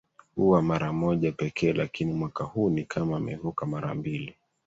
[0.35, 4.35] huwa mara moja pekee lakini mwaka huu ni kama wamevuka mara mbili